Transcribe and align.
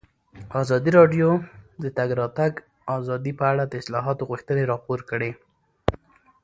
ازادي 0.61 0.91
راډیو 0.99 1.29
د 1.41 1.41
د 1.83 1.85
تګ 1.97 2.09
راتګ 2.21 2.51
ازادي 2.97 3.33
په 3.39 3.45
اړه 3.51 3.63
د 3.67 3.73
اصلاحاتو 3.81 4.27
غوښتنې 4.29 4.63
راپور 4.71 4.99
کړې. 5.09 5.31